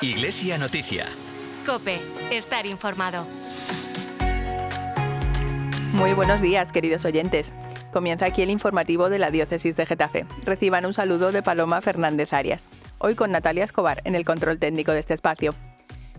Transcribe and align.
Iglesia 0.00 0.58
Noticia. 0.58 1.06
Cope, 1.66 1.98
estar 2.30 2.66
informado. 2.66 3.26
Muy 5.92 6.12
buenos 6.12 6.40
días, 6.40 6.70
queridos 6.70 7.04
oyentes. 7.04 7.52
Comienza 7.92 8.26
aquí 8.26 8.42
el 8.42 8.50
informativo 8.50 9.10
de 9.10 9.18
la 9.18 9.32
Diócesis 9.32 9.74
de 9.74 9.86
Getafe. 9.86 10.24
Reciban 10.44 10.86
un 10.86 10.94
saludo 10.94 11.32
de 11.32 11.42
Paloma 11.42 11.80
Fernández 11.80 12.32
Arias. 12.32 12.68
Hoy 12.98 13.16
con 13.16 13.32
Natalia 13.32 13.64
Escobar 13.64 14.00
en 14.04 14.14
el 14.14 14.24
control 14.24 14.60
técnico 14.60 14.92
de 14.92 15.00
este 15.00 15.14
espacio. 15.14 15.56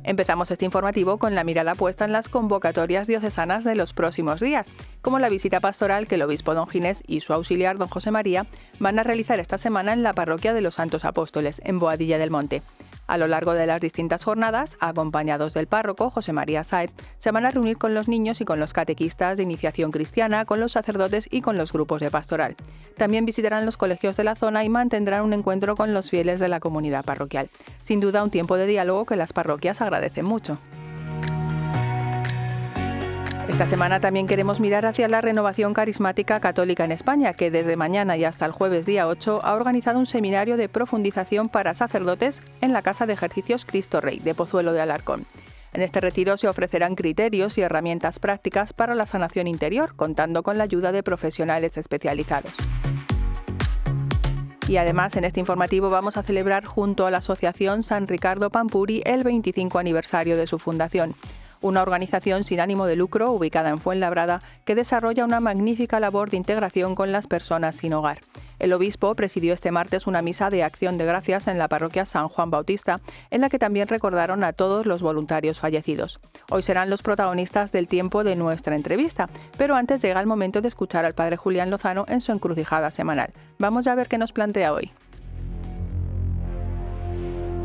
Empezamos 0.03 0.51
este 0.51 0.65
informativo 0.65 1.17
con 1.17 1.33
la 1.33 1.45
mirada 1.45 1.73
puesta 1.73 2.03
en 2.03 2.11
las 2.11 2.27
convocatorias 2.27 3.07
diocesanas 3.07 3.63
de 3.63 3.75
los 3.75 3.93
próximos 3.93 4.41
días, 4.41 4.69
como 5.01 5.19
la 5.19 5.29
visita 5.29 5.61
pastoral 5.61 6.05
que 6.05 6.15
el 6.15 6.23
obispo 6.23 6.53
don 6.53 6.67
Ginés 6.67 7.01
y 7.07 7.21
su 7.21 7.31
auxiliar 7.31 7.77
don 7.77 7.87
José 7.87 8.11
María 8.11 8.45
van 8.79 8.99
a 8.99 9.03
realizar 9.03 9.39
esta 9.39 9.57
semana 9.57 9.93
en 9.93 10.03
la 10.03 10.11
parroquia 10.11 10.53
de 10.53 10.61
los 10.61 10.75
Santos 10.75 11.05
Apóstoles, 11.05 11.61
en 11.63 11.79
Boadilla 11.79 12.17
del 12.17 12.29
Monte. 12.29 12.61
A 13.09 13.17
lo 13.17 13.25
largo 13.25 13.53
de 13.53 13.65
las 13.65 13.81
distintas 13.81 14.23
jornadas, 14.23 14.77
acompañados 14.79 15.55
del 15.55 15.65
párroco 15.65 16.11
José 16.11 16.31
María 16.31 16.63
Saed, 16.63 16.91
se 17.17 17.31
van 17.31 17.43
a 17.43 17.49
reunir 17.49 17.79
con 17.79 17.95
los 17.95 18.07
niños 18.07 18.39
y 18.39 18.45
con 18.45 18.59
los 18.59 18.71
catequistas 18.71 19.35
de 19.35 19.41
iniciación 19.41 19.89
cristiana, 19.89 20.45
con 20.45 20.59
los 20.59 20.73
sacerdotes 20.73 21.27
y 21.31 21.41
con 21.41 21.57
los 21.57 21.73
grupos 21.73 22.01
de 22.01 22.11
pastoral. 22.11 22.55
También 22.97 23.25
visitarán 23.25 23.65
los 23.65 23.77
colegios 23.77 24.15
de 24.15 24.25
la 24.25 24.35
zona 24.35 24.63
y 24.63 24.69
mantendrán 24.69 25.23
un 25.23 25.33
encuentro 25.33 25.75
con 25.75 25.91
los 25.91 26.11
fieles 26.11 26.39
de 26.39 26.49
la 26.49 26.59
comunidad 26.59 27.03
parroquial. 27.03 27.49
Sin 27.81 27.99
duda, 27.99 28.23
un 28.23 28.29
tiempo 28.29 28.57
de 28.57 28.67
diálogo 28.67 29.07
que 29.07 29.15
las 29.15 29.33
parroquias 29.33 29.81
agradecen 29.81 30.25
mucho. 30.25 30.59
Esta 33.49 33.65
semana 33.65 33.99
también 33.99 34.27
queremos 34.27 34.59
mirar 34.59 34.85
hacia 34.85 35.07
la 35.07 35.21
renovación 35.21 35.73
carismática 35.73 36.39
católica 36.39 36.85
en 36.85 36.91
España, 36.91 37.33
que 37.33 37.49
desde 37.49 37.75
mañana 37.75 38.15
y 38.15 38.23
hasta 38.23 38.45
el 38.45 38.51
jueves 38.51 38.85
día 38.85 39.07
8 39.07 39.41
ha 39.43 39.55
organizado 39.55 39.97
un 39.97 40.05
seminario 40.05 40.55
de 40.55 40.69
profundización 40.69 41.49
para 41.49 41.73
sacerdotes 41.73 42.43
en 42.61 42.73
la 42.73 42.83
Casa 42.83 43.07
de 43.07 43.13
Ejercicios 43.13 43.65
Cristo 43.65 44.01
Rey 44.01 44.19
de 44.19 44.35
Pozuelo 44.35 44.71
de 44.71 44.81
Alarcón. 44.81 45.25
En 45.73 45.81
este 45.81 45.99
retiro 45.99 46.37
se 46.37 46.47
ofrecerán 46.47 46.93
criterios 46.93 47.57
y 47.57 47.61
herramientas 47.61 48.19
prácticas 48.19 48.71
para 48.71 48.93
la 48.93 49.07
sanación 49.07 49.47
interior, 49.47 49.95
contando 49.95 50.43
con 50.43 50.59
la 50.59 50.65
ayuda 50.65 50.91
de 50.91 51.01
profesionales 51.01 51.75
especializados. 51.75 52.53
Y 54.67 54.77
además 54.77 55.15
en 55.15 55.23
este 55.23 55.39
informativo 55.39 55.89
vamos 55.89 56.17
a 56.17 56.23
celebrar 56.23 56.65
junto 56.65 57.07
a 57.07 57.11
la 57.11 57.17
Asociación 57.17 57.81
San 57.81 58.07
Ricardo 58.07 58.51
Pampuri 58.51 59.01
el 59.05 59.23
25 59.23 59.79
aniversario 59.79 60.37
de 60.37 60.45
su 60.45 60.59
fundación 60.59 61.15
una 61.61 61.81
organización 61.81 62.43
sin 62.43 62.59
ánimo 62.59 62.85
de 62.85 62.95
lucro 62.95 63.31
ubicada 63.31 63.69
en 63.69 63.79
Fuenlabrada 63.79 64.41
que 64.65 64.75
desarrolla 64.75 65.25
una 65.25 65.39
magnífica 65.39 65.99
labor 65.99 66.29
de 66.29 66.37
integración 66.37 66.95
con 66.95 67.11
las 67.11 67.27
personas 67.27 67.75
sin 67.75 67.93
hogar. 67.93 68.19
El 68.59 68.73
obispo 68.73 69.15
presidió 69.15 69.53
este 69.53 69.71
martes 69.71 70.05
una 70.05 70.21
misa 70.21 70.49
de 70.49 70.63
acción 70.63 70.97
de 70.97 71.05
gracias 71.05 71.47
en 71.47 71.57
la 71.57 71.69
parroquia 71.69 72.05
San 72.05 72.27
Juan 72.27 72.51
Bautista, 72.51 72.99
en 73.31 73.41
la 73.41 73.49
que 73.49 73.57
también 73.57 73.87
recordaron 73.87 74.43
a 74.43 74.53
todos 74.53 74.85
los 74.85 75.01
voluntarios 75.01 75.59
fallecidos. 75.59 76.19
Hoy 76.49 76.61
serán 76.61 76.89
los 76.89 77.01
protagonistas 77.01 77.71
del 77.71 77.87
tiempo 77.87 78.23
de 78.23 78.35
nuestra 78.35 78.75
entrevista, 78.75 79.29
pero 79.57 79.75
antes 79.75 80.01
llega 80.01 80.19
el 80.19 80.27
momento 80.27 80.61
de 80.61 80.67
escuchar 80.67 81.05
al 81.05 81.15
padre 81.15 81.37
Julián 81.37 81.69
Lozano 81.69 82.05
en 82.09 82.19
su 82.19 82.33
encrucijada 82.33 82.91
semanal. 82.91 83.31
Vamos 83.57 83.87
a 83.87 83.95
ver 83.95 84.09
qué 84.09 84.17
nos 84.17 84.33
plantea 84.33 84.73
hoy. 84.73 84.91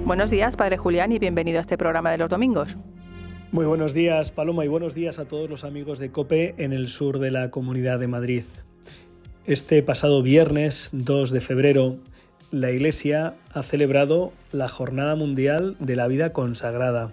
Buenos 0.04 0.30
días, 0.30 0.56
padre 0.56 0.76
Julián, 0.76 1.12
y 1.12 1.18
bienvenido 1.18 1.58
a 1.58 1.62
este 1.62 1.78
programa 1.78 2.10
de 2.10 2.18
los 2.18 2.28
domingos. 2.28 2.76
Muy 3.54 3.66
buenos 3.66 3.94
días, 3.94 4.32
Paloma, 4.32 4.64
y 4.64 4.68
buenos 4.68 4.94
días 4.94 5.20
a 5.20 5.26
todos 5.26 5.48
los 5.48 5.62
amigos 5.62 6.00
de 6.00 6.10
COPE 6.10 6.56
en 6.58 6.72
el 6.72 6.88
sur 6.88 7.20
de 7.20 7.30
la 7.30 7.52
Comunidad 7.52 8.00
de 8.00 8.08
Madrid. 8.08 8.42
Este 9.46 9.80
pasado 9.84 10.24
viernes 10.24 10.90
2 10.92 11.30
de 11.30 11.40
febrero, 11.40 11.96
la 12.50 12.72
Iglesia 12.72 13.36
ha 13.52 13.62
celebrado 13.62 14.32
la 14.50 14.66
Jornada 14.66 15.14
Mundial 15.14 15.76
de 15.78 15.94
la 15.94 16.08
Vida 16.08 16.32
Consagrada, 16.32 17.12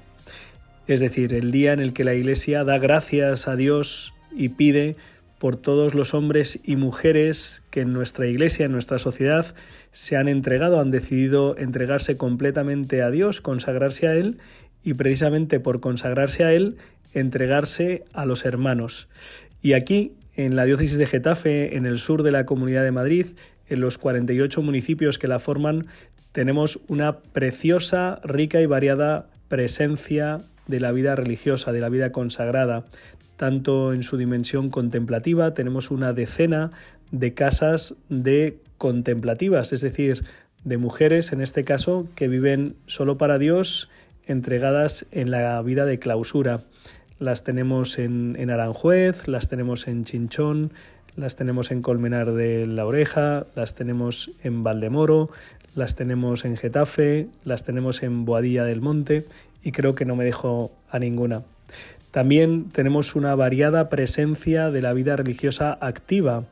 es 0.87 0.99
decir, 0.99 1.35
el 1.35 1.51
día 1.51 1.73
en 1.73 1.79
el 1.79 1.93
que 1.93 2.03
la 2.03 2.15
Iglesia 2.15 2.63
da 2.63 2.79
gracias 2.79 3.47
a 3.47 3.55
Dios 3.55 4.15
y 4.31 4.49
pide 4.49 4.95
por 5.37 5.57
todos 5.57 5.93
los 5.93 6.15
hombres 6.15 6.59
y 6.63 6.75
mujeres 6.75 7.61
que 7.69 7.81
en 7.81 7.93
nuestra 7.93 8.25
Iglesia, 8.25 8.65
en 8.65 8.71
nuestra 8.71 8.97
sociedad, 8.97 9.45
se 9.91 10.17
han 10.17 10.27
entregado, 10.27 10.79
han 10.79 10.89
decidido 10.89 11.55
entregarse 11.57 12.17
completamente 12.17 13.03
a 13.03 13.11
Dios, 13.11 13.41
consagrarse 13.41 14.07
a 14.07 14.15
Él 14.15 14.39
y 14.83 14.93
precisamente 14.93 15.59
por 15.59 15.79
consagrarse 15.79 16.43
a 16.43 16.53
Él, 16.53 16.77
entregarse 17.13 18.03
a 18.13 18.25
los 18.25 18.45
hermanos. 18.45 19.07
Y 19.61 19.73
aquí, 19.73 20.13
en 20.35 20.55
la 20.55 20.65
diócesis 20.65 20.97
de 20.97 21.05
Getafe, 21.05 21.75
en 21.75 21.85
el 21.85 21.99
sur 21.99 22.23
de 22.23 22.31
la 22.31 22.45
Comunidad 22.45 22.83
de 22.83 22.91
Madrid, 22.91 23.27
en 23.67 23.81
los 23.81 23.97
48 23.97 24.61
municipios 24.61 25.17
que 25.17 25.27
la 25.27 25.39
forman, 25.39 25.87
tenemos 26.31 26.79
una 26.87 27.19
preciosa, 27.19 28.19
rica 28.23 28.61
y 28.61 28.65
variada 28.65 29.27
presencia 29.47 30.41
de 30.67 30.79
la 30.79 30.91
vida 30.91 31.15
religiosa, 31.15 31.71
de 31.71 31.81
la 31.81 31.89
vida 31.89 32.11
consagrada, 32.11 32.85
tanto 33.35 33.93
en 33.93 34.03
su 34.03 34.17
dimensión 34.17 34.69
contemplativa, 34.69 35.53
tenemos 35.53 35.91
una 35.91 36.13
decena 36.13 36.71
de 37.11 37.33
casas 37.33 37.95
de 38.07 38.59
contemplativas, 38.77 39.73
es 39.73 39.81
decir, 39.81 40.23
de 40.63 40.77
mujeres, 40.77 41.33
en 41.33 41.41
este 41.41 41.63
caso, 41.63 42.07
que 42.15 42.27
viven 42.27 42.75
solo 42.85 43.17
para 43.17 43.37
Dios 43.37 43.89
entregadas 44.31 45.05
en 45.11 45.29
la 45.31 45.61
vida 45.61 45.85
de 45.85 45.99
clausura. 45.99 46.61
Las 47.19 47.43
tenemos 47.43 47.99
en, 47.99 48.49
Aranjuez, 48.49 49.27
las 49.27 49.47
tenemos 49.47 49.87
en 49.87 50.05
Chinchón, 50.05 50.71
las 51.15 51.35
tenemos 51.35 51.69
en 51.71 51.81
Colmenar 51.81 52.31
de 52.31 52.65
la 52.65 52.85
Oreja, 52.85 53.45
las 53.55 53.75
tenemos 53.75 54.31
en 54.43 54.63
Valdemoro, 54.63 55.29
las 55.75 55.95
tenemos 55.95 56.45
en 56.45 56.57
Getafe, 56.57 57.27
las 57.43 57.63
tenemos 57.63 58.01
en 58.01 58.25
Boadilla 58.25 58.63
del 58.63 58.81
Monte 58.81 59.25
y 59.63 59.71
creo 59.71 59.93
que 59.93 60.05
no 60.05 60.15
me 60.15 60.25
dejo 60.25 60.71
a 60.89 60.97
ninguna. 60.97 61.43
También 62.11 62.69
tenemos 62.71 63.15
una 63.15 63.35
variada 63.35 63.89
presencia 63.89 64.71
de 64.71 64.81
la 64.81 64.93
vida 64.93 65.15
religiosa 65.15 65.77
activa, 65.79 66.43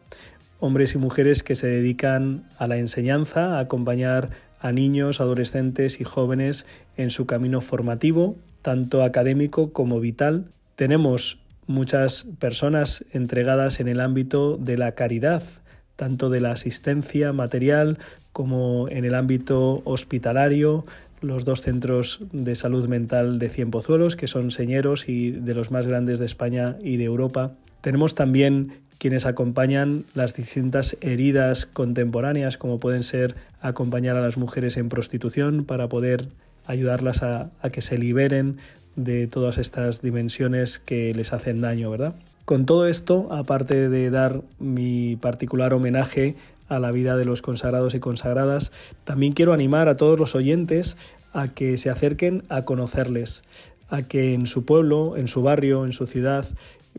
hombres 0.59 0.93
y 0.93 0.97
mujeres 0.97 1.43
que 1.43 1.55
se 1.55 1.67
dedican 1.67 2.43
a 2.57 2.67
la 2.67 2.77
enseñanza, 2.77 3.57
a 3.57 3.59
acompañar 3.59 4.29
a 4.59 4.71
niños, 4.71 5.21
adolescentes 5.21 6.01
y 6.01 6.03
jóvenes 6.03 6.65
en 6.97 7.09
su 7.09 7.25
camino 7.25 7.61
formativo, 7.61 8.35
tanto 8.61 9.03
académico 9.03 9.71
como 9.71 9.99
vital. 9.99 10.45
Tenemos 10.75 11.39
muchas 11.67 12.25
personas 12.39 13.05
entregadas 13.11 13.79
en 13.79 13.87
el 13.87 13.99
ámbito 14.01 14.57
de 14.57 14.77
la 14.77 14.93
caridad, 14.93 15.43
tanto 15.95 16.29
de 16.29 16.41
la 16.41 16.51
asistencia 16.51 17.33
material 17.33 17.99
como 18.31 18.87
en 18.89 19.05
el 19.05 19.15
ámbito 19.15 19.81
hospitalario, 19.85 20.85
los 21.21 21.45
dos 21.45 21.61
centros 21.61 22.21
de 22.31 22.55
salud 22.55 22.87
mental 22.87 23.39
de 23.39 23.49
Cienpozuelos, 23.49 24.15
que 24.15 24.27
son 24.27 24.51
señeros 24.51 25.09
y 25.09 25.31
de 25.31 25.53
los 25.53 25.71
más 25.71 25.87
grandes 25.87 26.19
de 26.19 26.25
España 26.25 26.77
y 26.81 26.97
de 26.97 27.03
Europa. 27.03 27.51
Tenemos 27.81 28.15
también 28.15 28.73
quienes 28.99 29.25
acompañan 29.25 30.05
las 30.13 30.35
distintas 30.35 30.97
heridas 31.01 31.65
contemporáneas, 31.65 32.57
como 32.57 32.79
pueden 32.79 33.03
ser 33.03 33.35
acompañar 33.61 34.17
a 34.17 34.21
las 34.21 34.37
mujeres 34.37 34.77
en 34.77 34.89
prostitución 34.89 35.63
para 35.63 35.87
poder 35.87 36.27
ayudarlas 36.67 37.23
a, 37.23 37.49
que 37.71 37.81
se 37.81 37.97
liberen 37.97 38.57
de 38.95 39.25
todas 39.27 39.57
estas 39.57 40.01
dimensiones 40.01 40.79
que 40.79 41.13
les 41.15 41.33
hacen 41.33 41.61
daño, 41.61 41.89
¿verdad? 41.89 42.13
Con 42.43 42.65
todo 42.65 42.87
esto, 42.87 43.31
aparte 43.31 43.89
de 43.89 44.09
dar 44.09 44.41
mi 44.59 45.15
particular 45.15 45.73
homenaje 45.73 46.35
a 46.67 46.79
la 46.79 46.91
vida 46.91 47.15
de 47.15 47.25
los 47.25 47.41
consagrados 47.41 47.95
y 47.95 47.99
consagradas, 47.99 48.71
también 49.05 49.33
quiero 49.33 49.53
animar 49.53 49.87
a 49.87 49.95
todos 49.95 50.19
los 50.19 50.35
oyentes 50.35 50.97
a 51.31 51.47
que 51.47 51.77
se 51.77 51.89
acerquen 51.89 52.43
a 52.49 52.65
conocerles, 52.65 53.43
a 53.89 54.01
que 54.01 54.33
en 54.33 54.45
su 54.45 54.65
pueblo, 54.65 55.15
en 55.15 55.27
su 55.27 55.41
barrio, 55.41 55.85
en 55.85 55.93
su 55.93 56.05
ciudad, 56.05 56.45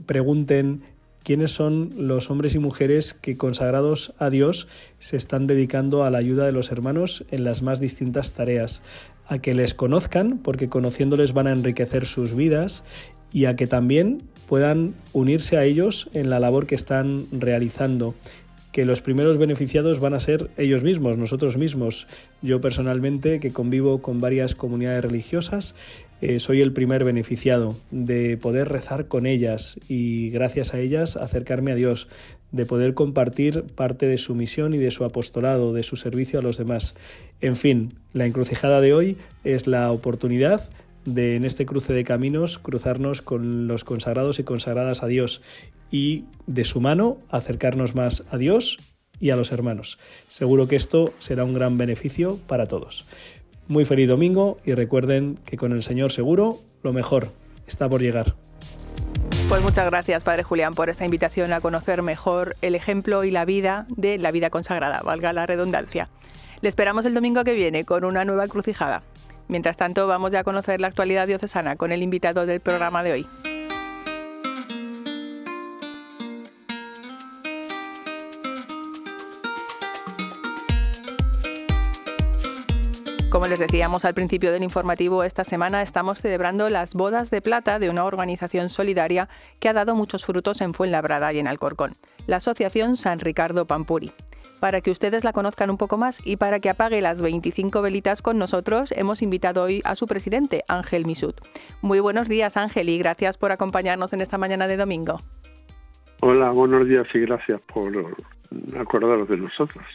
pregunten 0.06 0.82
quiénes 1.22 1.50
son 1.52 1.90
los 1.96 2.30
hombres 2.30 2.54
y 2.54 2.58
mujeres 2.58 3.14
que 3.14 3.36
consagrados 3.36 4.14
a 4.18 4.30
Dios 4.30 4.68
se 4.98 5.16
están 5.16 5.46
dedicando 5.46 6.04
a 6.04 6.10
la 6.10 6.18
ayuda 6.18 6.46
de 6.46 6.52
los 6.52 6.72
hermanos 6.72 7.24
en 7.30 7.44
las 7.44 7.62
más 7.62 7.80
distintas 7.80 8.32
tareas, 8.32 8.82
a 9.26 9.38
que 9.38 9.54
les 9.54 9.74
conozcan, 9.74 10.38
porque 10.38 10.68
conociéndoles 10.68 11.32
van 11.32 11.46
a 11.46 11.52
enriquecer 11.52 12.06
sus 12.06 12.34
vidas, 12.34 12.84
y 13.32 13.44
a 13.44 13.56
que 13.56 13.66
también 13.66 14.22
puedan 14.48 14.94
unirse 15.12 15.56
a 15.56 15.64
ellos 15.64 16.08
en 16.12 16.30
la 16.30 16.40
labor 16.40 16.66
que 16.66 16.74
están 16.74 17.26
realizando 17.30 18.14
que 18.72 18.84
los 18.84 19.00
primeros 19.00 19.36
beneficiados 19.36 19.98
van 19.98 20.14
a 20.14 20.20
ser 20.20 20.50
ellos 20.56 20.84
mismos, 20.84 21.16
nosotros 21.16 21.56
mismos. 21.56 22.06
Yo 22.40 22.60
personalmente, 22.60 23.40
que 23.40 23.52
convivo 23.52 24.00
con 24.00 24.20
varias 24.20 24.54
comunidades 24.54 25.02
religiosas, 25.04 25.74
eh, 26.20 26.38
soy 26.38 26.60
el 26.60 26.72
primer 26.72 27.04
beneficiado 27.04 27.76
de 27.90 28.36
poder 28.36 28.68
rezar 28.68 29.08
con 29.08 29.26
ellas 29.26 29.78
y 29.88 30.30
gracias 30.30 30.74
a 30.74 30.78
ellas 30.78 31.16
acercarme 31.16 31.72
a 31.72 31.76
Dios, 31.76 32.08
de 32.52 32.66
poder 32.66 32.94
compartir 32.94 33.62
parte 33.62 34.06
de 34.06 34.18
su 34.18 34.34
misión 34.34 34.74
y 34.74 34.78
de 34.78 34.90
su 34.90 35.04
apostolado, 35.04 35.72
de 35.72 35.82
su 35.82 35.96
servicio 35.96 36.38
a 36.38 36.42
los 36.42 36.58
demás. 36.58 36.94
En 37.40 37.56
fin, 37.56 37.94
la 38.12 38.26
encrucijada 38.26 38.80
de 38.80 38.92
hoy 38.92 39.16
es 39.44 39.66
la 39.66 39.90
oportunidad 39.92 40.70
de 41.04 41.36
en 41.36 41.44
este 41.44 41.64
cruce 41.64 41.92
de 41.92 42.04
caminos 42.04 42.58
cruzarnos 42.58 43.22
con 43.22 43.66
los 43.66 43.84
consagrados 43.84 44.38
y 44.38 44.44
consagradas 44.44 45.02
a 45.02 45.06
Dios 45.06 45.40
y 45.90 46.24
de 46.46 46.64
su 46.64 46.80
mano 46.80 47.18
acercarnos 47.30 47.94
más 47.94 48.24
a 48.30 48.36
Dios 48.36 48.78
y 49.20 49.30
a 49.30 49.36
los 49.36 49.52
hermanos. 49.52 49.98
Seguro 50.28 50.66
que 50.66 50.76
esto 50.76 51.12
será 51.18 51.44
un 51.44 51.54
gran 51.54 51.78
beneficio 51.78 52.38
para 52.46 52.66
todos. 52.66 53.06
Muy 53.70 53.84
feliz 53.84 54.08
domingo 54.08 54.58
y 54.64 54.74
recuerden 54.74 55.38
que 55.44 55.56
con 55.56 55.70
el 55.70 55.84
Señor 55.84 56.10
seguro 56.10 56.58
lo 56.82 56.92
mejor 56.92 57.28
está 57.68 57.88
por 57.88 58.00
llegar. 58.00 58.34
Pues 59.48 59.62
muchas 59.62 59.86
gracias, 59.86 60.24
Padre 60.24 60.42
Julián, 60.42 60.74
por 60.74 60.90
esta 60.90 61.04
invitación 61.04 61.52
a 61.52 61.60
conocer 61.60 62.02
mejor 62.02 62.56
el 62.62 62.74
ejemplo 62.74 63.22
y 63.22 63.30
la 63.30 63.44
vida 63.44 63.86
de 63.90 64.18
la 64.18 64.32
vida 64.32 64.50
consagrada, 64.50 65.02
valga 65.04 65.32
la 65.32 65.46
redundancia. 65.46 66.08
Le 66.62 66.68
esperamos 66.68 67.06
el 67.06 67.14
domingo 67.14 67.44
que 67.44 67.54
viene 67.54 67.84
con 67.84 68.04
una 68.04 68.24
nueva 68.24 68.48
crucijada. 68.48 69.04
Mientras 69.46 69.76
tanto, 69.76 70.08
vamos 70.08 70.32
ya 70.32 70.40
a 70.40 70.44
conocer 70.44 70.80
la 70.80 70.88
actualidad 70.88 71.28
diocesana 71.28 71.76
con 71.76 71.92
el 71.92 72.02
invitado 72.02 72.46
del 72.46 72.58
programa 72.58 73.04
de 73.04 73.12
hoy. 73.12 73.26
Como 83.40 83.48
les 83.48 83.58
decíamos 83.58 84.04
al 84.04 84.12
principio 84.12 84.52
del 84.52 84.62
informativo, 84.62 85.24
esta 85.24 85.44
semana 85.44 85.80
estamos 85.80 86.20
celebrando 86.20 86.68
las 86.68 86.92
bodas 86.92 87.30
de 87.30 87.40
plata 87.40 87.78
de 87.78 87.88
una 87.88 88.04
organización 88.04 88.68
solidaria 88.68 89.30
que 89.60 89.70
ha 89.70 89.72
dado 89.72 89.94
muchos 89.94 90.26
frutos 90.26 90.60
en 90.60 90.74
Fuenlabrada 90.74 91.32
y 91.32 91.38
en 91.38 91.46
Alcorcón, 91.46 91.92
la 92.26 92.36
Asociación 92.36 92.96
San 92.96 93.18
Ricardo 93.18 93.66
Pampuri. 93.66 94.12
Para 94.60 94.82
que 94.82 94.90
ustedes 94.90 95.24
la 95.24 95.32
conozcan 95.32 95.70
un 95.70 95.78
poco 95.78 95.96
más 95.96 96.20
y 96.22 96.36
para 96.36 96.60
que 96.60 96.68
apague 96.68 97.00
las 97.00 97.22
25 97.22 97.80
velitas 97.80 98.20
con 98.20 98.36
nosotros, 98.36 98.92
hemos 98.92 99.22
invitado 99.22 99.62
hoy 99.62 99.80
a 99.86 99.94
su 99.94 100.06
presidente, 100.06 100.62
Ángel 100.68 101.06
Misut. 101.06 101.40
Muy 101.80 102.00
buenos 102.00 102.28
días, 102.28 102.58
Ángel, 102.58 102.90
y 102.90 102.98
gracias 102.98 103.38
por 103.38 103.52
acompañarnos 103.52 104.12
en 104.12 104.20
esta 104.20 104.36
mañana 104.36 104.68
de 104.68 104.76
domingo. 104.76 105.16
Hola, 106.20 106.50
buenos 106.50 106.86
días 106.86 107.06
y 107.14 107.20
gracias 107.20 107.58
por 107.62 107.90
acordaros 108.78 109.30
de 109.30 109.38
nosotros. 109.38 109.86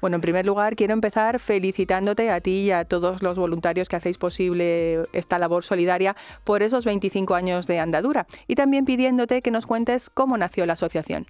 Bueno, 0.00 0.16
en 0.16 0.22
primer 0.22 0.46
lugar, 0.46 0.76
quiero 0.76 0.94
empezar 0.94 1.38
felicitándote 1.38 2.30
a 2.30 2.40
ti 2.40 2.66
y 2.66 2.70
a 2.70 2.84
todos 2.84 3.22
los 3.22 3.38
voluntarios 3.38 3.88
que 3.88 3.96
hacéis 3.96 4.18
posible 4.18 5.02
esta 5.12 5.38
labor 5.38 5.62
solidaria 5.62 6.16
por 6.44 6.62
esos 6.62 6.84
25 6.84 7.34
años 7.34 7.66
de 7.66 7.78
andadura 7.80 8.26
y 8.46 8.54
también 8.54 8.84
pidiéndote 8.84 9.42
que 9.42 9.50
nos 9.50 9.66
cuentes 9.66 10.08
cómo 10.08 10.38
nació 10.38 10.64
la 10.64 10.72
asociación. 10.72 11.26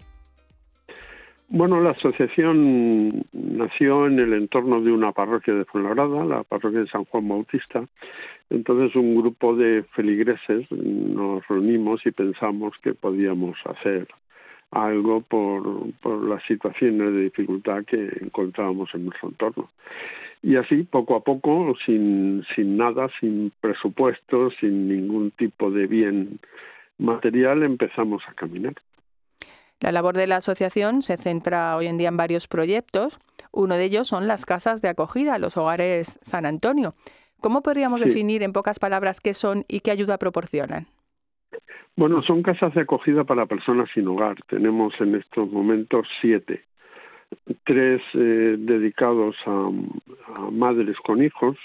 Bueno, 1.53 1.81
la 1.81 1.89
asociación 1.89 3.25
nació 3.33 4.07
en 4.07 4.19
el 4.19 4.31
entorno 4.31 4.81
de 4.81 4.89
una 4.89 5.11
parroquia 5.11 5.53
de 5.53 5.65
Fuenlabrada, 5.65 6.23
la 6.23 6.43
parroquia 6.43 6.79
de 6.79 6.87
San 6.87 7.03
Juan 7.03 7.27
Bautista. 7.27 7.83
Entonces 8.49 8.95
un 8.95 9.17
grupo 9.17 9.53
de 9.53 9.83
feligreses 9.93 10.71
nos 10.71 11.45
reunimos 11.49 12.05
y 12.05 12.11
pensamos 12.11 12.73
que 12.81 12.93
podíamos 12.93 13.57
hacer 13.65 14.07
algo 14.71 15.21
por, 15.21 15.91
por 16.01 16.23
las 16.23 16.43
situaciones 16.43 17.13
de 17.13 17.23
dificultad 17.23 17.83
que 17.85 18.09
encontrábamos 18.21 18.89
en 18.93 19.05
nuestro 19.05 19.29
entorno. 19.29 19.69
Y 20.41 20.55
así, 20.55 20.83
poco 20.83 21.15
a 21.15 21.19
poco, 21.19 21.75
sin, 21.85 22.43
sin 22.55 22.77
nada, 22.77 23.09
sin 23.19 23.51
presupuesto, 23.61 24.49
sin 24.51 24.87
ningún 24.87 25.31
tipo 25.31 25.69
de 25.69 25.85
bien 25.85 26.39
material, 26.97 27.63
empezamos 27.63 28.23
a 28.27 28.33
caminar. 28.33 28.73
La 29.79 29.91
labor 29.91 30.15
de 30.15 30.27
la 30.27 30.37
asociación 30.37 31.01
se 31.01 31.17
centra 31.17 31.75
hoy 31.75 31.87
en 31.87 31.97
día 31.97 32.09
en 32.09 32.17
varios 32.17 32.47
proyectos. 32.47 33.19
Uno 33.51 33.75
de 33.75 33.85
ellos 33.85 34.07
son 34.07 34.27
las 34.27 34.45
casas 34.45 34.81
de 34.81 34.89
acogida, 34.89 35.37
los 35.37 35.57
hogares 35.57 36.19
San 36.21 36.45
Antonio. 36.45 36.95
¿Cómo 37.39 37.61
podríamos 37.61 38.01
definir 38.01 38.43
en 38.43 38.53
pocas 38.53 38.77
palabras 38.77 39.19
qué 39.19 39.33
son 39.33 39.65
y 39.67 39.79
qué 39.79 39.89
ayuda 39.89 40.19
proporcionan? 40.19 40.87
Bueno, 41.95 42.21
son 42.23 42.41
casas 42.41 42.73
de 42.73 42.81
acogida 42.81 43.23
para 43.23 43.45
personas 43.45 43.89
sin 43.93 44.07
hogar. 44.07 44.37
Tenemos 44.47 44.99
en 45.01 45.15
estos 45.15 45.51
momentos 45.51 46.07
siete. 46.21 46.63
Tres 47.63 48.01
eh, 48.13 48.55
dedicados 48.57 49.35
a, 49.45 49.69
madres 50.51 50.97
con 50.99 51.23
hijos, 51.23 51.57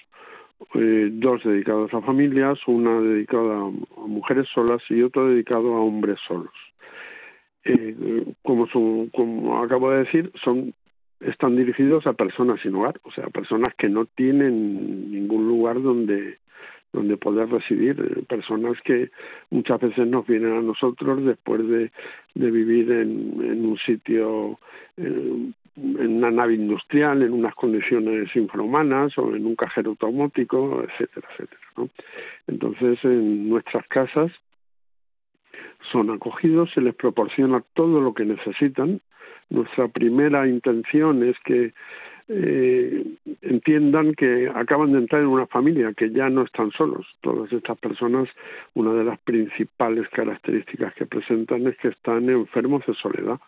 eh, 0.74 1.08
dos 1.12 1.42
dedicados 1.44 1.92
a 1.94 2.00
familias, 2.02 2.58
una 2.66 3.00
dedicada 3.00 3.58
a 3.58 4.06
mujeres 4.06 4.48
solas 4.48 4.82
y 4.90 5.02
otro 5.02 5.28
dedicado 5.28 5.74
a 5.74 5.80
hombres 5.80 6.18
solos. 6.26 6.52
Eh, 7.64 8.24
como, 8.42 8.68
como 9.12 9.62
acabo 9.62 9.90
de 9.90 10.04
decir, 10.04 10.30
son 10.44 10.72
están 11.20 11.56
dirigidos 11.56 12.06
a 12.06 12.12
personas 12.12 12.60
sin 12.60 12.74
hogar, 12.74 13.00
o 13.02 13.10
sea, 13.10 13.28
personas 13.28 13.74
que 13.76 13.88
no 13.88 14.04
tienen 14.04 15.10
ningún 15.10 15.48
lugar 15.48 15.80
donde 15.80 16.38
donde 16.96 17.16
poder 17.16 17.48
residir, 17.50 18.00
eh, 18.00 18.22
personas 18.22 18.80
que 18.82 19.10
muchas 19.50 19.80
veces 19.80 20.06
nos 20.06 20.26
vienen 20.26 20.52
a 20.52 20.62
nosotros 20.62 21.24
después 21.24 21.66
de, 21.68 21.92
de 22.34 22.50
vivir 22.50 22.90
en, 22.90 23.38
en 23.42 23.66
un 23.66 23.76
sitio, 23.78 24.58
en, 24.96 25.54
en 25.76 26.16
una 26.16 26.30
nave 26.30 26.54
industrial, 26.54 27.22
en 27.22 27.32
unas 27.32 27.54
condiciones 27.54 28.34
infrahumanas 28.34 29.16
o 29.18 29.34
en 29.36 29.44
un 29.44 29.54
cajero 29.56 29.90
automático, 29.90 30.82
etcétera, 30.82 31.28
etcétera. 31.32 31.60
¿no? 31.76 31.90
Entonces, 32.46 33.04
en 33.04 33.48
nuestras 33.50 33.86
casas 33.88 34.32
son 35.92 36.10
acogidos, 36.10 36.72
se 36.72 36.80
les 36.80 36.94
proporciona 36.94 37.62
todo 37.74 38.00
lo 38.00 38.14
que 38.14 38.24
necesitan. 38.24 39.00
Nuestra 39.50 39.88
primera 39.88 40.48
intención 40.48 41.22
es 41.22 41.36
que 41.44 41.74
eh, 42.28 43.04
entiendan 43.42 44.14
que 44.14 44.50
acaban 44.52 44.92
de 44.92 44.98
entrar 44.98 45.22
en 45.22 45.28
una 45.28 45.46
familia, 45.46 45.92
que 45.92 46.10
ya 46.10 46.28
no 46.28 46.42
están 46.42 46.72
solos. 46.72 47.06
Todas 47.20 47.52
estas 47.52 47.78
personas, 47.78 48.28
una 48.74 48.92
de 48.92 49.04
las 49.04 49.18
principales 49.20 50.08
características 50.08 50.94
que 50.94 51.06
presentan 51.06 51.66
es 51.66 51.76
que 51.78 51.88
están 51.88 52.28
enfermos 52.28 52.84
de 52.86 52.94
soledad. 52.94 53.38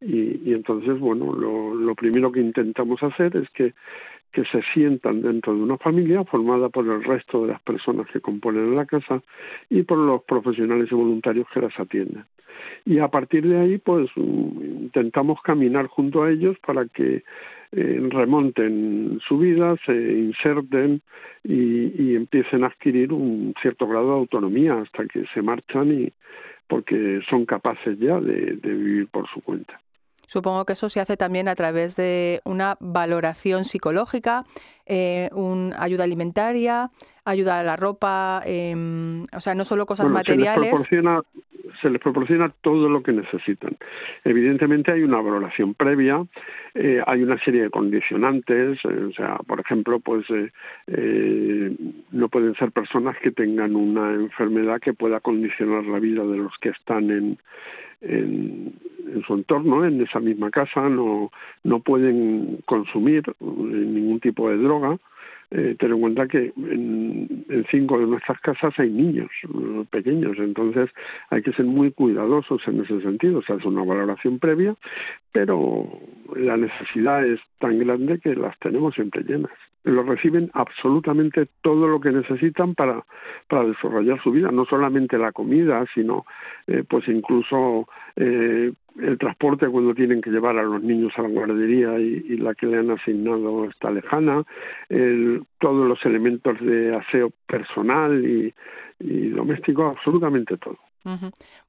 Y, 0.00 0.40
y 0.44 0.52
entonces, 0.52 0.98
bueno, 0.98 1.32
lo, 1.32 1.94
primero 1.94 2.30
que 2.30 2.40
intentamos 2.40 3.02
hacer 3.02 3.36
es 3.36 3.48
que 3.50 3.74
que 4.32 4.44
se 4.44 4.60
sientan 4.74 5.22
dentro 5.22 5.54
de 5.54 5.62
una 5.62 5.78
familia 5.78 6.22
formada 6.24 6.68
por 6.68 6.86
el 6.86 7.02
resto 7.02 7.40
de 7.42 7.52
las 7.52 7.62
personas 7.62 8.06
que 8.08 8.20
componen 8.20 8.76
la 8.76 8.84
casa 8.84 9.22
y 9.70 9.82
por 9.82 9.96
los 9.96 10.24
profesionales 10.24 10.88
y 10.90 10.94
voluntarios 10.94 11.46
que 11.54 11.62
las 11.62 11.80
atienden. 11.80 12.26
Y 12.84 12.98
a 12.98 13.08
partir 13.08 13.48
de 13.48 13.58
ahí, 13.58 13.78
pues 13.78 14.10
intentamos 14.16 15.40
caminar 15.40 15.86
junto 15.86 16.22
a 16.22 16.30
ellos 16.30 16.58
para 16.58 16.84
que 16.86 17.24
eh, 17.72 18.00
remonten 18.10 19.20
su 19.26 19.38
vida, 19.38 19.76
se 19.84 19.92
inserten 19.94 21.02
y, 21.44 22.02
y, 22.02 22.16
empiecen 22.16 22.64
a 22.64 22.68
adquirir 22.68 23.12
un 23.12 23.54
cierto 23.60 23.86
grado 23.86 24.08
de 24.08 24.18
autonomía 24.18 24.74
hasta 24.74 25.06
que 25.06 25.24
se 25.32 25.42
marchan 25.42 25.92
y 25.92 26.12
porque 26.68 27.20
son 27.28 27.46
capaces 27.46 27.98
ya 27.98 28.20
de, 28.20 28.56
de 28.56 28.74
vivir 28.74 29.08
por 29.08 29.28
su 29.28 29.40
cuenta. 29.40 29.80
Supongo 30.26 30.64
que 30.64 30.72
eso 30.72 30.88
se 30.88 31.00
hace 31.00 31.16
también 31.16 31.48
a 31.48 31.54
través 31.54 31.94
de 31.94 32.40
una 32.44 32.76
valoración 32.80 33.64
psicológica, 33.64 34.44
eh, 34.84 35.30
un, 35.32 35.72
ayuda 35.78 36.04
alimentaria, 36.04 36.90
ayuda 37.24 37.60
a 37.60 37.62
la 37.62 37.76
ropa, 37.76 38.42
eh, 38.44 38.74
o 39.32 39.40
sea, 39.40 39.54
no 39.54 39.64
solo 39.64 39.86
cosas 39.86 40.10
materiales. 40.10 40.54
Se 40.54 40.60
les, 40.60 40.70
proporciona, 40.70 41.22
se 41.80 41.90
les 41.90 42.00
proporciona 42.00 42.52
todo 42.60 42.88
lo 42.88 43.02
que 43.02 43.12
necesitan. 43.12 43.76
Evidentemente 44.24 44.92
hay 44.92 45.02
una 45.02 45.20
valoración 45.20 45.74
previa, 45.74 46.24
eh, 46.74 47.02
hay 47.06 47.22
una 47.22 47.38
serie 47.38 47.62
de 47.62 47.70
condicionantes, 47.70 48.78
eh, 48.84 49.04
o 49.08 49.12
sea, 49.12 49.36
por 49.46 49.60
ejemplo, 49.60 50.00
pues 50.00 50.26
eh, 50.86 51.76
no 52.12 52.28
pueden 52.28 52.54
ser 52.54 52.72
personas 52.72 53.16
que 53.18 53.30
tengan 53.30 53.76
una 53.76 54.14
enfermedad 54.14 54.80
que 54.80 54.92
pueda 54.92 55.20
condicionar 55.20 55.84
la 55.84 55.98
vida 55.98 56.24
de 56.24 56.38
los 56.38 56.56
que 56.58 56.70
están 56.70 57.10
en, 57.10 57.38
en, 58.00 58.74
en 59.12 59.22
su 59.22 59.34
entorno, 59.34 59.84
en 59.84 60.00
esa 60.00 60.20
misma 60.20 60.50
casa, 60.50 60.88
no, 60.88 61.30
no 61.64 61.80
pueden 61.80 62.58
consumir 62.66 63.22
ningún 63.40 64.20
tipo 64.20 64.50
de 64.50 64.56
droga. 64.58 64.98
Eh, 65.50 65.76
ten 65.78 65.92
en 65.92 66.00
cuenta 66.00 66.26
que 66.26 66.52
en, 66.56 67.46
cinco 67.70 67.98
de 67.98 68.06
nuestras 68.06 68.40
casas 68.40 68.74
hay 68.78 68.90
niños 68.90 69.30
eh, 69.44 69.84
pequeños, 69.90 70.36
entonces 70.38 70.90
hay 71.30 71.42
que 71.42 71.52
ser 71.52 71.66
muy 71.66 71.92
cuidadosos 71.92 72.66
en 72.66 72.80
ese 72.80 73.00
sentido. 73.00 73.38
O 73.38 73.42
sea, 73.42 73.56
es 73.56 73.64
una 73.64 73.84
valoración 73.84 74.38
previa, 74.38 74.74
pero 75.32 75.86
la 76.34 76.56
necesidad 76.56 77.24
es 77.24 77.40
tan 77.58 77.78
grande 77.78 78.18
que 78.18 78.34
las 78.34 78.58
tenemos 78.58 78.94
siempre 78.94 79.22
llenas. 79.22 79.52
Lo 79.84 80.02
reciben 80.02 80.50
absolutamente 80.52 81.46
todo 81.62 81.86
lo 81.86 82.00
que 82.00 82.10
necesitan 82.10 82.74
para, 82.74 83.04
para 83.48 83.64
desarrollar 83.66 84.20
su 84.22 84.32
vida, 84.32 84.50
no 84.50 84.64
solamente 84.64 85.16
la 85.16 85.30
comida, 85.30 85.84
sino 85.94 86.26
eh, 86.66 86.82
pues 86.88 87.06
incluso 87.06 87.88
eh, 88.16 88.72
el 89.00 89.18
transporte 89.18 89.68
cuando 89.68 89.94
tienen 89.94 90.20
que 90.20 90.30
llevar 90.30 90.58
a 90.58 90.62
los 90.62 90.82
niños 90.82 91.12
a 91.16 91.22
la 91.22 91.28
guardería 91.28 91.98
y, 91.98 92.24
y 92.28 92.36
la 92.36 92.54
que 92.54 92.66
le 92.66 92.78
han 92.78 92.90
asignado 92.90 93.66
está 93.66 93.90
lejana, 93.90 94.44
el, 94.88 95.44
todos 95.58 95.88
los 95.88 96.04
elementos 96.04 96.58
de 96.60 96.94
aseo 96.94 97.30
personal 97.46 98.24
y, 98.24 98.54
y 99.00 99.28
doméstico, 99.28 99.86
absolutamente 99.86 100.56
todo. 100.56 100.78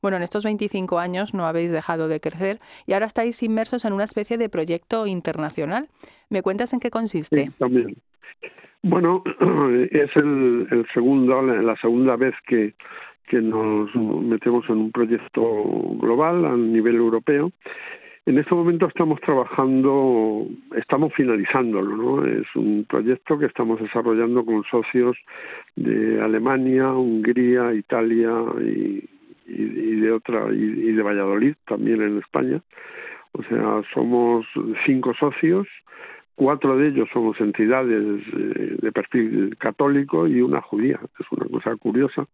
Bueno, 0.02 0.18
en 0.18 0.24
estos 0.24 0.44
25 0.44 0.98
años 0.98 1.36
no 1.36 1.46
habéis 1.46 1.72
dejado 1.72 2.08
de 2.08 2.20
crecer 2.20 2.60
y 2.88 2.94
ahora 2.94 3.06
estáis 3.06 3.44
inmersos 3.44 3.86
en 3.86 3.94
una 3.94 4.04
especie 4.04 4.38
de 4.40 4.50
proyecto 4.50 5.06
internacional. 5.06 5.90
¿Me 6.30 6.42
cuentas 6.42 6.74
en 6.74 6.80
qué 6.80 6.90
consiste? 6.90 7.46
Sí, 7.46 7.52
también. 7.60 7.96
Bueno, 8.82 9.24
es 9.92 10.16
el, 10.16 10.68
el 10.72 10.88
segundo, 10.92 11.42
la 11.44 11.76
segunda 11.76 12.16
vez 12.16 12.34
que, 12.48 12.74
que 13.28 13.42
nos 13.42 13.94
metemos 13.96 14.66
en 14.70 14.78
un 14.78 14.92
proyecto 14.92 15.44
global 16.00 16.46
a 16.46 16.56
nivel 16.56 16.96
europeo 16.96 17.52
En 18.26 18.38
este 18.38 18.54
momento 18.54 18.88
estamos 18.88 19.22
trabajando, 19.22 20.48
estamos 20.76 21.14
finalizándolo, 21.14 21.96
¿no? 21.96 22.26
Es 22.26 22.48
un 22.56 22.86
proyecto 22.90 23.40
que 23.40 23.46
estamos 23.46 23.80
desarrollando 23.80 24.44
con 24.44 24.66
socios 24.66 25.16
de 25.78 26.22
Alemania, 26.22 26.92
Hungría, 26.92 27.74
Italia 27.74 28.34
y, 28.60 29.08
de 30.02 30.12
otra 30.12 30.52
y, 30.52 30.92
de 30.92 31.02
Valladolid, 31.02 31.56
también 31.66 32.02
en 32.02 32.18
España. 32.18 32.62
O 33.32 33.44
sea, 33.44 33.82
somos 33.94 34.46
cinco 34.86 35.14
socios, 35.14 35.66
cuatro 36.36 36.78
de 36.78 36.90
ellos 36.90 37.08
somos 37.14 37.40
entidades 37.40 38.04
eh, 38.36 38.76
de 38.82 38.92
perfil 38.92 39.56
católico 39.58 40.28
y 40.28 40.42
una 40.42 40.60
judía. 40.60 41.00
Es 41.18 41.28
una 41.32 41.46
cosa 41.46 41.78
curiosa 41.78 42.28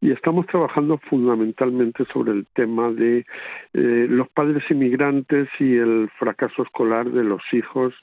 y 0.00 0.12
estamos 0.12 0.46
trabajando 0.46 0.98
fundamentalmente 0.98 2.04
sobre 2.12 2.32
el 2.32 2.46
tema 2.54 2.90
de 2.90 3.26
eh, 3.74 4.06
los 4.08 4.28
padres 4.28 4.62
inmigrantes 4.70 5.48
y 5.58 5.76
el 5.76 6.08
fracaso 6.18 6.62
escolar 6.62 7.10
de 7.10 7.24
los 7.24 7.42
hijos 7.52 7.94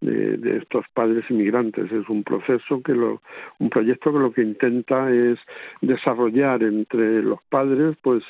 de, 0.00 0.58
estos 0.58 0.84
padres 0.92 1.24
inmigrantes. 1.30 1.90
Es 1.90 2.08
un 2.08 2.22
proceso 2.22 2.82
que 2.82 2.92
lo, 2.92 3.22
un 3.58 3.70
proyecto 3.70 4.12
que 4.12 4.18
lo 4.18 4.32
que 4.32 4.42
intenta 4.42 5.10
es 5.10 5.38
desarrollar 5.80 6.62
entre 6.62 7.22
los 7.22 7.42
padres, 7.48 7.96
pues, 8.02 8.24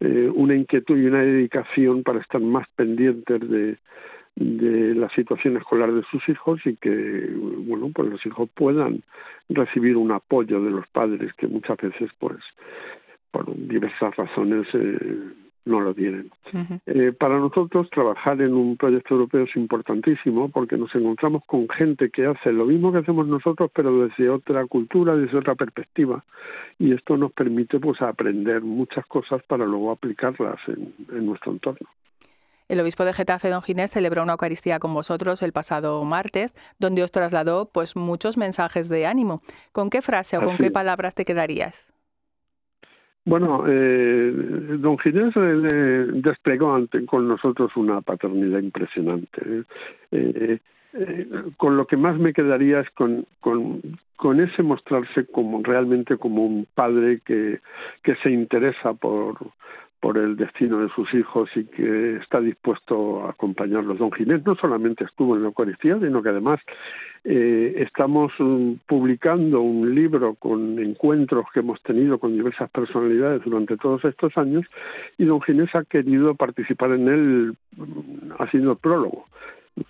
eh, 0.00 0.30
una 0.34 0.54
inquietud 0.54 0.96
y 0.96 1.06
una 1.06 1.22
dedicación 1.22 2.02
para 2.02 2.20
estar 2.20 2.40
más 2.40 2.68
pendientes 2.76 3.40
de, 3.48 3.78
de 4.38 4.94
la 4.94 5.08
situación 5.10 5.56
escolar 5.56 5.92
de 5.92 6.04
sus 6.04 6.28
hijos 6.28 6.60
y 6.64 6.76
que 6.76 7.28
bueno 7.66 7.90
pues 7.92 8.08
los 8.08 8.24
hijos 8.24 8.48
puedan 8.54 9.02
recibir 9.48 9.96
un 9.96 10.12
apoyo 10.12 10.62
de 10.62 10.70
los 10.70 10.86
padres 10.88 11.32
que 11.34 11.48
muchas 11.48 11.76
veces 11.78 12.10
pues 12.20 12.36
por 13.32 13.52
diversas 13.56 14.14
razones 14.14 14.66
eh, 14.74 15.18
no 15.64 15.80
lo 15.80 15.92
tienen. 15.92 16.30
eh, 16.86 17.12
para 17.18 17.38
nosotros 17.38 17.90
trabajar 17.90 18.40
en 18.40 18.54
un 18.54 18.76
proyecto 18.76 19.14
europeo 19.14 19.42
es 19.42 19.56
importantísimo 19.56 20.48
porque 20.50 20.76
nos 20.76 20.94
encontramos 20.94 21.42
con 21.44 21.68
gente 21.68 22.08
que 22.08 22.26
hace 22.26 22.52
lo 22.52 22.64
mismo 22.64 22.92
que 22.92 22.98
hacemos 22.98 23.26
nosotros 23.26 23.70
pero 23.74 24.06
desde 24.06 24.30
otra 24.30 24.64
cultura, 24.66 25.16
desde 25.16 25.36
otra 25.36 25.56
perspectiva 25.56 26.24
y 26.78 26.92
esto 26.92 27.16
nos 27.16 27.32
permite 27.32 27.80
pues 27.80 28.00
aprender 28.02 28.62
muchas 28.62 29.04
cosas 29.06 29.42
para 29.42 29.66
luego 29.66 29.90
aplicarlas 29.90 30.60
en 30.68 31.26
nuestro 31.26 31.50
entorno. 31.50 31.88
El 32.68 32.80
obispo 32.80 33.04
de 33.04 33.14
Getafe, 33.14 33.48
don 33.48 33.62
Ginés, 33.62 33.90
celebró 33.90 34.22
una 34.22 34.32
Eucaristía 34.32 34.78
con 34.78 34.92
vosotros 34.92 35.42
el 35.42 35.52
pasado 35.52 36.04
martes, 36.04 36.54
donde 36.78 37.02
os 37.02 37.10
trasladó 37.10 37.70
pues 37.72 37.96
muchos 37.96 38.36
mensajes 38.36 38.90
de 38.90 39.06
ánimo. 39.06 39.42
¿Con 39.72 39.88
qué 39.88 40.02
frase 40.02 40.36
o 40.36 40.42
con 40.42 40.58
qué 40.58 40.70
palabras 40.70 41.14
te 41.14 41.24
quedarías? 41.24 41.88
Bueno, 43.24 43.64
eh, 43.66 44.32
don 44.78 44.98
Ginés 44.98 45.34
eh, 45.36 46.06
desplegó 46.12 46.74
ante, 46.74 47.04
con 47.04 47.28
nosotros 47.28 47.74
una 47.76 48.00
paternidad 48.00 48.60
impresionante. 48.60 49.64
Eh, 50.10 50.58
con 51.58 51.76
lo 51.76 51.86
que 51.86 51.98
más 51.98 52.18
me 52.18 52.32
quedaría 52.32 52.80
es 52.80 52.90
con, 52.90 53.26
con, 53.40 53.82
con, 54.16 54.40
ese 54.40 54.62
mostrarse 54.62 55.26
como 55.26 55.62
realmente 55.62 56.16
como 56.16 56.46
un 56.46 56.66
padre 56.74 57.20
que, 57.24 57.60
que 58.02 58.16
se 58.16 58.30
interesa 58.30 58.94
por, 58.94 59.36
por 60.00 60.16
el 60.16 60.36
destino 60.36 60.78
de 60.78 60.88
sus 60.90 61.12
hijos 61.12 61.50
y 61.56 61.64
que 61.64 62.16
está 62.16 62.40
dispuesto 62.40 63.24
a 63.26 63.30
acompañarlos. 63.30 63.98
Don 63.98 64.12
Ginés 64.12 64.44
no 64.46 64.54
solamente 64.54 65.04
estuvo 65.04 65.34
en 65.34 65.42
la 65.42 65.48
Eucaristía, 65.48 65.98
sino 65.98 66.22
que 66.22 66.28
además 66.28 66.60
eh, 67.24 67.74
estamos 67.78 68.32
mm, 68.38 68.74
publicando 68.86 69.60
un 69.60 69.94
libro 69.94 70.34
con 70.34 70.78
encuentros 70.78 71.46
que 71.52 71.60
hemos 71.60 71.82
tenido 71.82 72.18
con 72.18 72.32
diversas 72.32 72.70
personalidades 72.70 73.42
durante 73.44 73.76
todos 73.76 74.04
estos 74.04 74.36
años 74.38 74.64
y 75.18 75.24
don 75.24 75.42
Ginés 75.42 75.74
ha 75.74 75.84
querido 75.84 76.34
participar 76.36 76.92
en 76.92 77.08
él 77.08 77.56
mm, 77.76 78.32
haciendo 78.38 78.72
el 78.72 78.78
prólogo. 78.78 79.26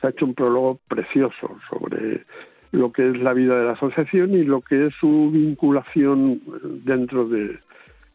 Se 0.00 0.06
ha 0.06 0.10
hecho 0.10 0.24
un 0.24 0.34
prólogo 0.34 0.78
precioso 0.88 1.58
sobre 1.68 2.24
lo 2.72 2.92
que 2.92 3.10
es 3.10 3.18
la 3.18 3.32
vida 3.32 3.58
de 3.58 3.66
la 3.66 3.72
asociación 3.72 4.32
y 4.32 4.44
lo 4.44 4.60
que 4.60 4.86
es 4.86 4.94
su 4.94 5.30
vinculación 5.30 6.40
dentro 6.84 7.26
de, 7.26 7.58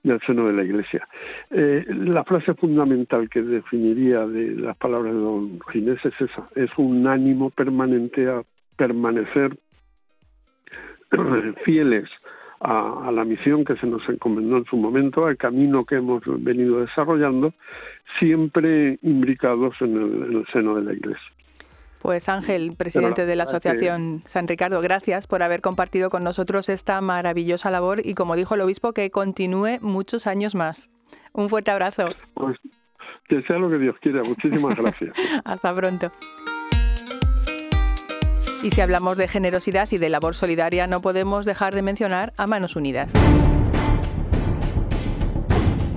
del 0.03 0.19
seno 0.21 0.47
de 0.47 0.53
la 0.53 0.63
Iglesia. 0.63 1.07
Eh, 1.49 1.85
la 1.87 2.23
frase 2.23 2.53
fundamental 2.53 3.29
que 3.29 3.41
definiría 3.41 4.27
de 4.27 4.55
las 4.55 4.77
palabras 4.77 5.13
de 5.13 5.19
don 5.19 5.59
Ginés 5.71 6.03
es 6.05 6.13
esa, 6.19 6.47
es 6.55 6.69
un 6.77 7.07
ánimo 7.07 7.49
permanente 7.49 8.29
a 8.29 8.43
permanecer 8.75 9.57
fieles 11.65 12.09
a, 12.59 13.11
la 13.11 13.25
misión 13.25 13.65
que 13.65 13.75
se 13.75 13.87
nos 13.87 14.07
encomendó 14.07 14.57
en 14.57 14.65
su 14.65 14.77
momento, 14.77 15.25
al 15.25 15.37
camino 15.37 15.85
que 15.85 15.95
hemos 15.95 16.23
venido 16.43 16.79
desarrollando, 16.79 17.53
siempre 18.19 18.99
imbricados 19.01 19.75
en 19.81 19.97
el 19.97 20.45
seno 20.51 20.75
de 20.75 20.83
la 20.83 20.93
Iglesia. 20.93 21.31
Pues 22.03 22.27
Ángel, 22.27 22.75
presidente 22.75 23.25
de 23.25 23.37
la 23.37 23.45
Asociación 23.45 24.23
San 24.25 24.45
Ricardo, 24.45 24.81
gracias 24.81 25.25
por 25.25 25.41
haber 25.41 25.61
compartido 25.61 26.09
con 26.09 26.21
nosotros 26.21 26.67
esta 26.67 26.99
maravillosa 26.99 27.71
labor 27.71 28.05
y 28.05 28.13
como 28.13 28.35
dijo 28.35 28.55
el 28.55 28.61
obispo, 28.61 28.91
que 28.91 29.09
continúe 29.09 29.79
muchos 29.79 30.27
años 30.27 30.53
más. 30.53 30.89
Un 31.31 31.47
fuerte 31.47 31.71
abrazo. 31.71 32.09
Pues 32.33 32.57
que 33.29 33.41
sea 33.43 33.57
lo 33.57 33.69
que 33.69 33.77
Dios 33.77 33.95
quiera. 34.01 34.21
Muchísimas 34.21 34.75
gracias. 34.75 35.13
Hasta 35.45 35.73
pronto. 35.73 36.11
Y 38.63 38.71
si 38.71 38.81
hablamos 38.81 39.17
de 39.17 39.29
generosidad 39.29 39.87
y 39.89 39.97
de 39.97 40.09
labor 40.09 40.35
solidaria, 40.35 40.87
no 40.87 40.99
podemos 40.99 41.45
dejar 41.45 41.73
de 41.73 41.83
mencionar 41.83 42.33
a 42.35 42.47
Manos 42.47 42.75
Unidas. 42.75 43.13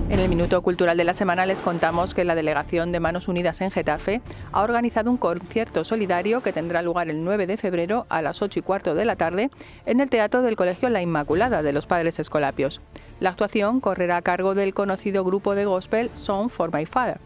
En 0.09 0.21
el 0.21 0.29
Minuto 0.29 0.61
Cultural 0.61 0.95
de 0.95 1.03
la 1.03 1.13
Semana 1.13 1.45
les 1.45 1.61
contamos 1.61 2.13
que 2.13 2.23
la 2.23 2.33
Delegación 2.33 2.93
de 2.93 3.01
Manos 3.01 3.27
Unidas 3.27 3.59
en 3.59 3.71
Getafe 3.71 4.21
ha 4.53 4.63
organizado 4.63 5.11
un 5.11 5.17
concierto 5.17 5.83
solidario 5.83 6.41
que 6.41 6.53
tendrá 6.53 6.81
lugar 6.81 7.09
el 7.09 7.25
9 7.25 7.45
de 7.45 7.57
febrero 7.57 8.05
a 8.07 8.21
las 8.21 8.41
8 8.41 8.59
y 8.59 8.61
cuarto 8.61 8.95
de 8.95 9.03
la 9.03 9.17
tarde 9.17 9.49
en 9.85 9.99
el 9.99 10.09
Teatro 10.09 10.43
del 10.43 10.55
Colegio 10.55 10.87
La 10.89 11.01
Inmaculada 11.01 11.61
de 11.61 11.73
los 11.73 11.87
Padres 11.87 12.19
Escolapios. 12.19 12.79
La 13.19 13.31
actuación 13.31 13.81
correrá 13.81 14.15
a 14.15 14.21
cargo 14.21 14.55
del 14.55 14.73
conocido 14.73 15.25
grupo 15.25 15.55
de 15.55 15.65
gospel 15.65 16.09
Song 16.13 16.47
for 16.47 16.73
My 16.73 16.85
Father. 16.85 17.19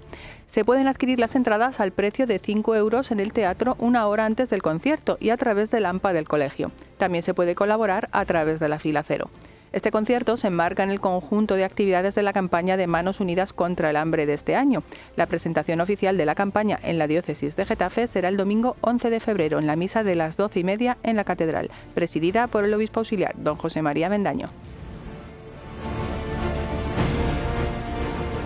Se 0.47 0.65
pueden 0.65 0.87
adquirir 0.87 1.19
las 1.19 1.35
entradas 1.35 1.79
al 1.79 1.91
precio 1.91 2.25
de 2.25 2.39
5 2.39 2.75
euros 2.75 3.11
en 3.11 3.19
el 3.19 3.31
teatro 3.31 3.75
una 3.77 4.07
hora 4.07 4.25
antes 4.25 4.49
del 4.49 4.63
concierto 4.63 5.17
y 5.19 5.29
a 5.29 5.37
través 5.37 5.69
del 5.69 5.85
AMPA 5.85 6.13
del 6.13 6.27
colegio. 6.27 6.71
También 6.97 7.21
se 7.21 7.35
puede 7.35 7.53
colaborar 7.53 8.09
a 8.11 8.25
través 8.25 8.59
de 8.59 8.69
la 8.69 8.79
fila 8.79 9.03
cero. 9.03 9.29
Este 9.73 9.89
concierto 9.89 10.35
se 10.35 10.47
enmarca 10.47 10.83
en 10.83 10.89
el 10.89 10.99
conjunto 10.99 11.55
de 11.55 11.63
actividades 11.63 12.13
de 12.15 12.23
la 12.23 12.33
campaña 12.33 12.75
de 12.75 12.87
Manos 12.87 13.21
Unidas 13.21 13.53
contra 13.53 13.89
el 13.89 13.95
Hambre 13.95 14.25
de 14.25 14.33
este 14.33 14.53
año. 14.53 14.83
La 15.15 15.27
presentación 15.27 15.79
oficial 15.79 16.17
de 16.17 16.25
la 16.25 16.35
campaña 16.35 16.77
en 16.83 16.97
la 16.97 17.07
diócesis 17.07 17.55
de 17.55 17.65
Getafe 17.65 18.07
será 18.07 18.27
el 18.27 18.35
domingo 18.35 18.75
11 18.81 19.09
de 19.09 19.21
febrero 19.21 19.59
en 19.59 19.67
la 19.67 19.77
misa 19.77 20.03
de 20.03 20.15
las 20.15 20.35
12 20.35 20.59
y 20.59 20.63
media 20.65 20.97
en 21.03 21.15
la 21.15 21.23
catedral, 21.23 21.71
presidida 21.93 22.47
por 22.47 22.65
el 22.65 22.73
obispo 22.73 22.99
auxiliar, 22.99 23.33
don 23.37 23.55
José 23.55 23.81
María 23.81 24.09
Mendaño. 24.09 24.49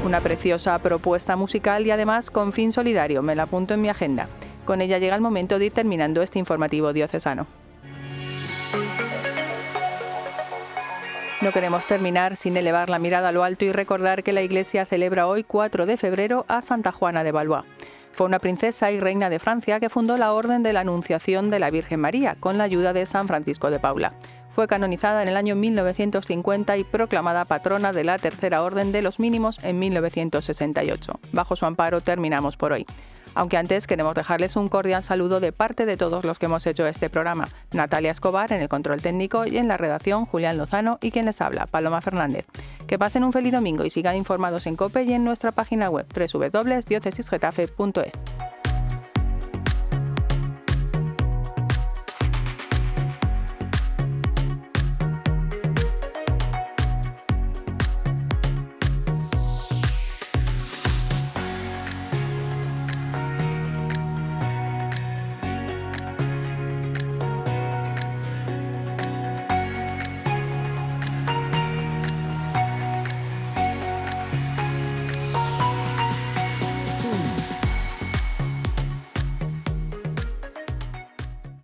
Una 0.06 0.22
preciosa 0.22 0.78
propuesta 0.78 1.36
musical 1.36 1.88
y 1.88 1.92
además 1.92 2.30
con 2.30 2.54
fin 2.54 2.72
solidario, 2.72 3.24
me 3.24 3.34
la 3.34 3.44
apunto 3.44 3.74
en 3.74 3.82
mi 3.82 3.90
agenda. 3.90 4.30
Con 4.64 4.80
ella 4.80 5.00
llega 5.00 5.16
el 5.16 5.22
momento 5.22 5.58
de 5.58 5.66
ir 5.66 5.74
terminando 5.74 6.22
este 6.22 6.38
informativo 6.38 6.94
diocesano. 6.94 7.48
No 11.46 11.52
queremos 11.52 11.86
terminar 11.86 12.38
sin 12.38 12.58
elevar 12.58 12.90
la 12.90 12.98
mirada 12.98 13.30
a 13.30 13.32
lo 13.32 13.44
alto 13.44 13.66
y 13.66 13.72
recordar 13.72 14.24
que 14.24 14.34
la 14.34 14.42
Iglesia 14.42 14.84
celebra 14.84 15.28
hoy 15.28 15.44
4 15.44 15.86
de 15.86 15.96
febrero 15.96 16.44
a 16.48 16.64
Santa 16.64 16.92
Juana 16.92 17.24
de 17.24 17.32
Valois. 17.32 17.64
Fue 18.14 18.26
una 18.26 18.40
princesa 18.40 18.92
y 18.92 19.00
reina 19.00 19.30
de 19.30 19.38
Francia 19.38 19.80
que 19.80 19.92
fundó 19.92 20.18
la 20.18 20.34
Orden 20.34 20.64
de 20.64 20.74
la 20.74 20.80
Anunciación 20.80 21.52
de 21.52 21.60
la 21.60 21.70
Virgen 21.70 22.00
María 22.00 22.36
con 22.40 22.58
la 22.58 22.64
ayuda 22.64 22.94
de 22.94 23.06
San 23.06 23.28
Francisco 23.28 23.70
de 23.70 23.78
Paula. 23.78 24.14
Fue 24.56 24.66
canonizada 24.66 25.22
en 25.22 25.30
el 25.30 25.38
año 25.38 25.56
1950 25.56 26.78
y 26.78 26.84
proclamada 26.84 27.46
patrona 27.46 27.94
de 27.94 28.06
la 28.06 28.18
Tercera 28.18 28.64
Orden 28.64 28.92
de 28.92 29.04
los 29.04 29.20
Mínimos 29.20 29.60
en 29.62 29.78
1968. 29.78 31.20
Bajo 31.32 31.56
su 31.56 31.68
amparo 31.68 32.02
terminamos 32.02 32.58
por 32.58 32.72
hoy. 32.72 32.88
Aunque 33.36 33.58
antes 33.58 33.86
queremos 33.86 34.16
dejarles 34.16 34.56
un 34.56 34.70
cordial 34.70 35.04
saludo 35.04 35.40
de 35.40 35.52
parte 35.52 35.86
de 35.86 35.98
todos 35.98 36.26
los 36.26 36.40
que 36.40 36.48
hemos 36.48 36.66
hecho 36.66 36.88
este 36.88 37.10
programa. 37.10 37.48
Natalia 37.72 38.12
Escobar 38.12 38.52
en 38.52 38.62
el 38.62 38.70
control 38.70 39.02
técnico 39.02 39.46
y 39.46 39.58
en 39.58 39.68
la 39.68 39.78
redacción 39.78 40.26
Julián 40.26 40.58
Lozano 40.58 40.98
y 41.02 41.12
quien 41.12 41.26
les 41.26 41.42
habla, 41.42 41.68
Paloma 41.68 42.02
Fernández. 42.02 42.46
Que 42.88 42.98
pasen 42.98 43.24
un 43.24 43.34
feliz 43.34 43.52
domingo 43.52 43.86
y 43.86 43.90
sigan 43.90 44.16
informados 44.16 44.66
en 44.66 44.76
COPE 44.76 45.04
y 45.04 45.14
en 45.14 45.24
nuestra 45.24 45.52
página 45.52 45.90
web 45.90 46.08
www.diocesisgetafe.es. 46.16 48.65